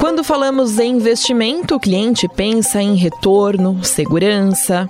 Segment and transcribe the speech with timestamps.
[0.00, 4.88] Quando falamos em investimento, o cliente pensa em retorno, segurança,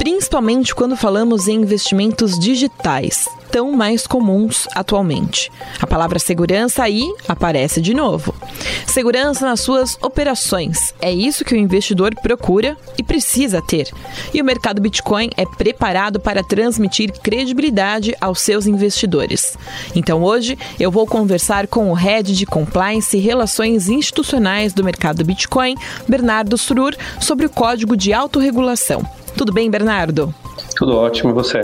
[0.00, 5.50] principalmente quando falamos em investimentos digitais tão mais comuns atualmente.
[5.78, 8.34] A palavra segurança aí aparece de novo.
[8.86, 10.94] Segurança nas suas operações.
[11.02, 13.90] É isso que o investidor procura e precisa ter.
[14.32, 19.58] E o mercado Bitcoin é preparado para transmitir credibilidade aos seus investidores.
[19.94, 25.24] Então hoje eu vou conversar com o Head de Compliance e Relações Institucionais do mercado
[25.24, 25.74] Bitcoin,
[26.08, 29.19] Bernardo Surur, sobre o código de autorregulação.
[29.36, 30.34] Tudo bem, Bernardo?
[30.76, 31.60] Tudo ótimo, e você?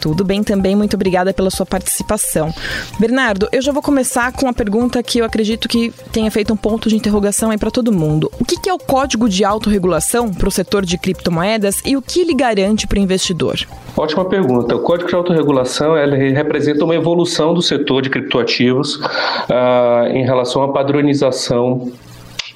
[0.00, 2.52] Tudo bem também, muito obrigada pela sua participação.
[2.98, 6.56] Bernardo, eu já vou começar com uma pergunta que eu acredito que tenha feito um
[6.56, 8.30] ponto de interrogação aí para todo mundo.
[8.40, 12.20] O que é o código de autorregulação para o setor de criptomoedas e o que
[12.20, 13.58] ele garante para o investidor?
[13.96, 14.74] Ótima pergunta.
[14.74, 20.62] O Código de Autorregulação ele representa uma evolução do setor de criptoativos uh, em relação
[20.62, 21.92] à padronização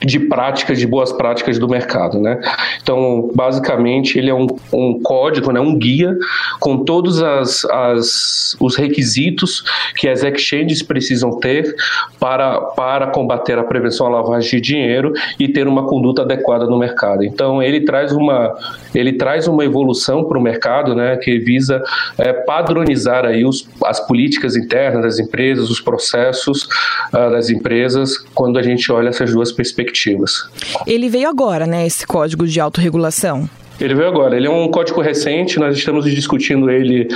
[0.01, 2.41] de práticas, de boas práticas do mercado, né?
[2.83, 6.17] Então, basicamente, ele é um, um código, né, um guia
[6.61, 9.65] com todos as, as, os requisitos
[9.97, 11.75] que as exchanges precisam ter
[12.19, 16.79] para, para combater a prevenção à lavagem de dinheiro e ter uma conduta adequada no
[16.79, 17.25] mercado.
[17.25, 18.55] Então, ele traz uma,
[18.95, 21.83] ele traz uma evolução para o mercado, né, que visa
[22.19, 26.65] é, padronizar aí os, as políticas internas das empresas, os processos
[27.13, 30.49] uh, das empresas, quando a gente olha essas duas perspectivas perspectivas.
[30.87, 33.49] Ele veio agora, né, esse código de autorregulação?
[33.81, 34.37] Ele veio agora.
[34.37, 37.09] Ele é um código recente, nós estamos discutindo ele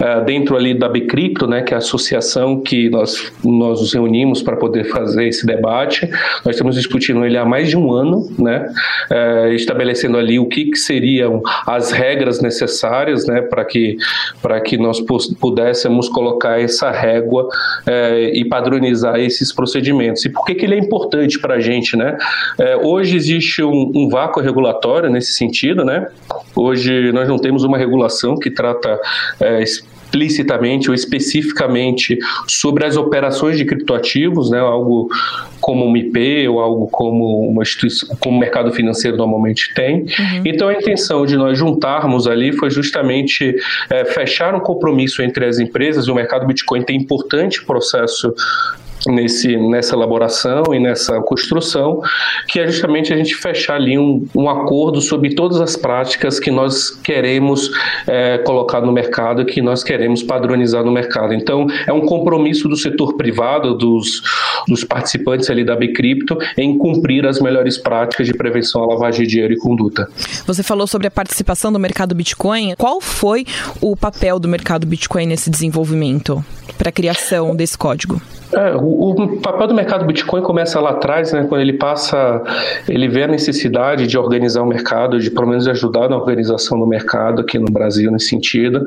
[0.00, 4.42] uh, dentro ali da Bicripto, né, que é a associação que nós, nós nos reunimos
[4.42, 6.08] para poder fazer esse debate.
[6.44, 8.66] Nós estamos discutindo ele há mais de um ano, né,
[9.10, 13.96] uh, estabelecendo ali o que, que, seriam as regras necessárias né, para que,
[14.64, 15.00] que nós
[15.40, 20.24] pudéssemos colocar essa régua uh, e padronizar esses procedimentos.
[20.24, 21.96] E por que, que ele é importante para a gente?
[21.96, 22.16] Né?
[22.82, 26.05] hoje existe um, um vácuo regulatório nesse sentido, né?
[26.54, 29.00] Hoje nós não temos uma regulação que trata
[29.40, 35.10] é, explicitamente ou especificamente sobre as operações de criptoativos, né, algo
[35.60, 40.02] como um IP ou algo como uma instituição, como o mercado financeiro normalmente tem.
[40.02, 40.42] Uhum.
[40.44, 43.54] Então a intenção de nós juntarmos ali foi justamente
[43.90, 48.32] é, fechar um compromisso entre as empresas e o mercado Bitcoin tem importante processo
[49.06, 52.00] nesse, nessa elaboração e nessa construção,
[52.48, 56.50] que é justamente a gente fechar ali um, um acordo sobre todas as práticas que
[56.50, 57.70] nós queremos
[58.06, 61.34] é, colocar no mercado, que nós queremos padronizar no mercado.
[61.34, 64.22] Então, é um compromisso do setor privado, dos,
[64.68, 69.30] dos participantes ali da Bicripto, em cumprir as melhores práticas de prevenção à lavagem de
[69.30, 70.08] dinheiro e conduta.
[70.46, 72.74] Você falou sobre a participação do mercado Bitcoin.
[72.76, 73.44] Qual foi
[73.80, 76.44] o papel do mercado Bitcoin nesse desenvolvimento
[76.76, 78.20] para a criação desse código?
[78.52, 82.42] É, o, o, papel do mercado Bitcoin começa lá atrás, né, quando ele passa,
[82.88, 86.86] ele vê a necessidade de organizar o mercado, de pelo menos ajudar na organização do
[86.86, 88.86] mercado aqui no Brasil nesse sentido.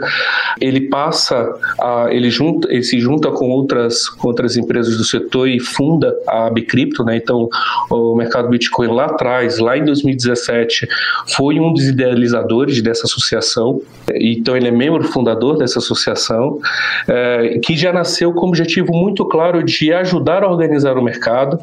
[0.61, 5.47] Ele passa, a, ele, junta, ele se junta com outras, com outras empresas do setor
[5.49, 7.17] e funda a Bicrypto, né?
[7.17, 7.49] Então,
[7.89, 10.87] o mercado Bitcoin lá atrás, lá em 2017,
[11.35, 13.81] foi um dos idealizadores dessa associação.
[14.13, 16.59] Então, ele é membro fundador dessa associação,
[17.07, 21.59] é, que já nasceu com um objetivo muito claro de ajudar a organizar o mercado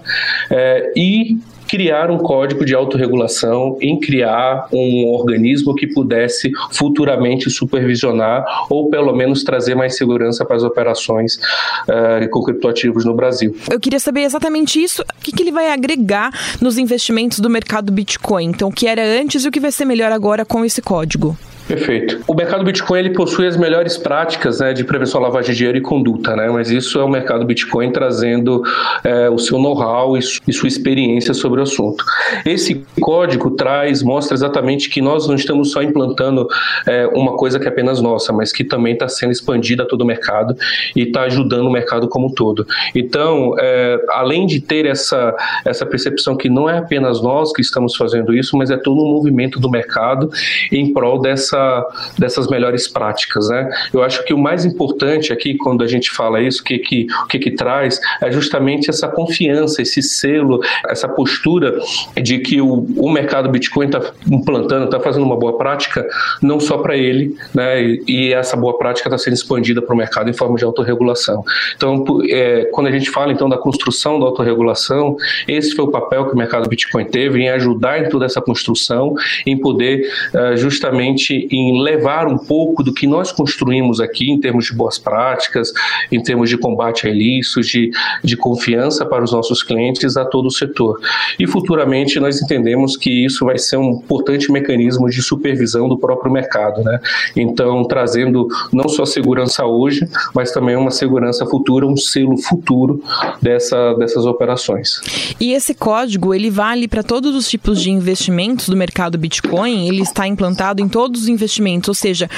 [0.49, 1.37] é, e
[1.67, 9.13] criar um código de autorregulação, em criar um organismo que pudesse futuramente supervisionar ou pelo
[9.17, 11.41] menos trazer mais segurança para as operações
[11.89, 13.57] uh, com criptoativos no Brasil.
[13.69, 16.31] Eu queria saber exatamente isso, o que, que ele vai agregar
[16.61, 19.85] nos investimentos do mercado Bitcoin, então o que era antes e o que vai ser
[19.85, 21.37] melhor agora com esse código.
[21.67, 22.23] Perfeito.
[22.29, 25.79] O mercado Bitcoin ele possui as melhores práticas né, de prevenção à lavagem de dinheiro
[25.79, 26.49] e conduta, né?
[26.49, 28.63] Mas isso é o mercado Bitcoin trazendo
[29.03, 32.05] é, o seu know-how e, e, sua experiência sobre o assunto.
[32.45, 36.47] Esse código traz, mostra exatamente que nós não estamos só implantando
[36.87, 40.03] é, uma coisa que é apenas nossa, mas que também está sendo expandida a todo
[40.03, 40.57] o mercado
[40.95, 42.65] e está ajudando o mercado como um todo.
[42.95, 47.97] Então, é, além de ter essa essa percepção que não é apenas nós que estamos
[47.97, 50.31] fazendo isso, mas é todo um movimento do mercado
[50.71, 51.87] em prol dessa dessa,
[52.19, 53.49] dessas melhores práticas.
[53.49, 53.69] Né?
[53.93, 57.07] Eu acho que o mais importante aqui, quando a gente fala isso, o que, que,
[57.25, 61.79] o que, que traz, é justamente essa confiança, esse selo, essa postura
[62.23, 64.01] de que o, o mercado Bitcoin está
[64.31, 66.07] implantando, está fazendo uma boa prática,
[66.43, 67.83] não só para ele, né?
[67.83, 71.45] e, e essa boa prática está sendo expandida para o mercado em forma de autorregulação.
[71.77, 75.17] Então, é, quando a gente fala então da construção da autorregulação,
[75.49, 79.15] esse foi o papel que o mercado Bitcoin teve em ajudar em toda essa construção,
[79.47, 84.67] em poder uh, justamente em, levar um pouco do que nós construímos aqui em termos
[84.67, 85.73] de boas práticas,
[86.11, 87.91] em termos de combate a ilícitos, de,
[88.23, 91.01] de confiança para os nossos clientes a todo o setor.
[91.39, 96.33] E futuramente nós entendemos que isso vai ser um importante mecanismo de supervisão do próprio
[96.33, 96.99] mercado, né?
[97.35, 103.03] Então, trazendo não só segurança hoje, mas também uma segurança futura, um selo futuro
[103.41, 105.01] dessa, dessas operações.
[105.41, 109.89] E esse código, ele vale para todos os tipos de investimentos do mercado Bitcoin?
[109.89, 112.29] Ele está implantado em todos os investimentos, ou seja,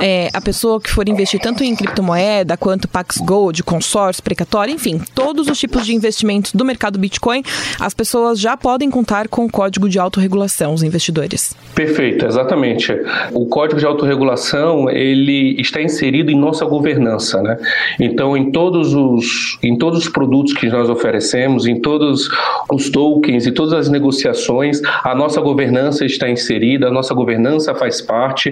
[0.00, 5.00] é, a pessoa que for investir tanto em criptomoeda quanto Pax Gold, consórcio, precatório, enfim,
[5.14, 7.42] todos os tipos de investimentos do mercado Bitcoin,
[7.78, 11.54] as pessoas já podem contar com o código de autorregulação, os investidores.
[11.74, 12.92] Perfeito, exatamente.
[13.32, 17.56] O código de autorregulação, ele está inserido em nossa governança, né?
[18.00, 22.28] Então, em todos os em todos os produtos que nós oferecemos, em todos
[22.70, 28.00] os tokens e todas as negociações, a nossa governança está inserida, a nossa governança faz
[28.00, 28.45] parte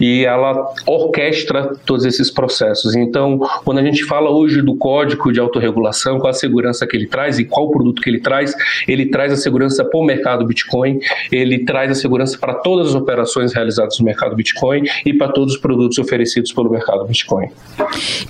[0.00, 2.94] e ela orquestra todos esses processos.
[2.94, 7.06] Então, quando a gente fala hoje do código de autorregulação, qual a segurança que ele
[7.06, 8.54] traz e qual produto que ele traz,
[8.86, 11.00] ele traz a segurança para o mercado Bitcoin,
[11.30, 15.54] ele traz a segurança para todas as operações realizadas no mercado Bitcoin e para todos
[15.54, 17.48] os produtos oferecidos pelo mercado Bitcoin.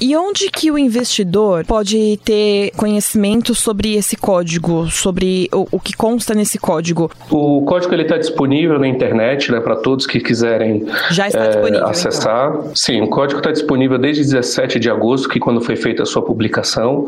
[0.00, 5.94] E onde que o investidor pode ter conhecimento sobre esse código, sobre o, o que
[5.94, 7.10] consta nesse código?
[7.30, 11.48] O código ele está disponível na internet, né, para todos que quiserem Já está é,
[11.48, 11.90] disponível, então.
[11.90, 12.50] acessar.
[12.50, 12.72] Então.
[12.74, 16.22] Sim, o código está disponível desde 17 de agosto, que quando foi feita a sua
[16.22, 17.06] publicação.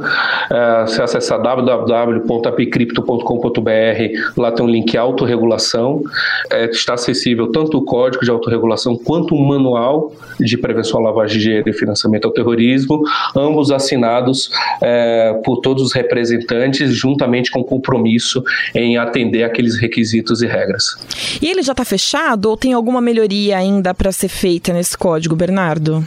[0.50, 6.03] É, se acessar www.apicrypto.com.br, lá tem um link autorregulação.
[6.50, 11.38] É, está acessível tanto o código de autorregulação quanto um manual de prevenção à lavagem
[11.38, 13.03] de dinheiro e financiamento ao terrorismo,
[13.37, 14.50] ambos assinados
[14.81, 18.43] é, por todos os representantes, juntamente com compromisso
[18.75, 20.97] em atender aqueles requisitos e regras.
[21.41, 25.34] E ele já está fechado ou tem alguma melhoria ainda para ser feita nesse código,
[25.34, 26.06] Bernardo?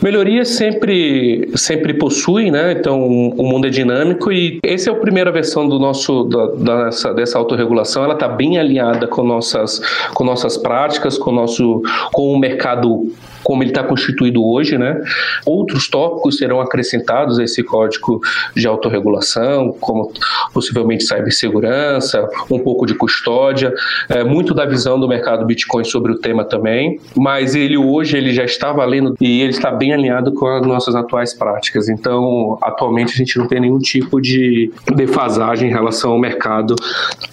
[0.00, 2.72] Melhorias sempre, sempre possuem, né?
[2.72, 7.14] Então o mundo é dinâmico e essa é a primeira versão do nosso da, dessa,
[7.14, 8.04] dessa autorregulação.
[8.04, 9.80] Ela está bem alinhada com nossas,
[10.14, 13.10] com nossas práticas, com nosso com o mercado
[13.42, 15.00] como ele está constituído hoje, né?
[15.46, 18.20] Outros tópicos serão acrescentados a esse código
[18.54, 20.12] de autorregulação, como
[20.52, 23.72] possivelmente cibersegurança, um pouco de custódia,
[24.08, 28.34] é, muito da visão do mercado Bitcoin sobre o tema também, mas ele hoje ele
[28.34, 31.88] já está valendo e ele está bem alinhado com as nossas atuais práticas.
[31.88, 36.74] Então, atualmente a gente não tem nenhum tipo de defasagem em relação ao mercado,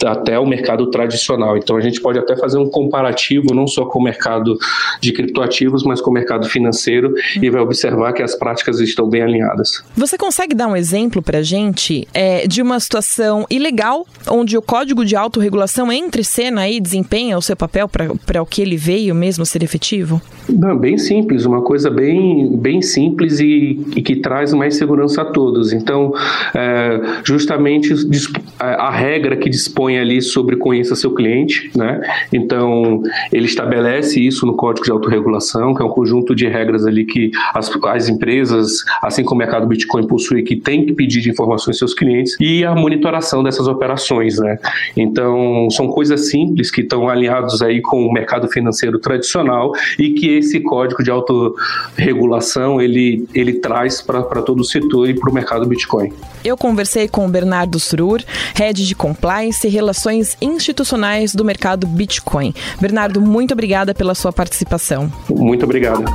[0.06, 1.58] até o mercado tradicional.
[1.58, 4.58] Então, a gente pode até fazer um comparativo não só com o mercado
[5.02, 9.22] de criptoativos, mas com o mercado financeiro e vai observar que as práticas estão bem
[9.22, 9.84] alinhadas.
[9.96, 14.62] Você consegue dar um exemplo para a gente é, de uma situação ilegal onde o
[14.62, 18.78] código de autorregulação entra em cena e desempenha o seu papel para o que ele
[18.78, 20.22] veio mesmo ser efetivo?
[20.50, 25.26] Não, bem simples, uma coisa bem, bem simples e, e que traz mais segurança a
[25.26, 25.74] todos.
[25.74, 26.14] Então,
[26.54, 27.94] é, justamente
[28.60, 32.02] a regra que dispõe ali sobre conheça seu cliente, né?
[32.32, 33.02] Então,
[33.32, 37.32] ele estabelece isso no código de autorregulação, que é um conjunto de regras ali que
[37.54, 41.76] as, as empresas, assim como o mercado Bitcoin possui, que tem que pedir de informações
[41.76, 44.58] aos seus clientes e a monitoração dessas operações, né?
[44.96, 50.38] Então, são coisas simples que estão alinhados aí com o mercado financeiro tradicional e que
[50.38, 52.35] esse código de autorregulação
[52.82, 56.12] ele, ele traz para todo o setor e para o mercado Bitcoin.
[56.44, 58.22] Eu conversei com o Bernardo Surur,
[58.56, 62.54] Head de Compliance e Relações Institucionais do mercado Bitcoin.
[62.80, 65.12] Bernardo, muito obrigada pela sua participação.
[65.30, 66.06] Muito obrigado.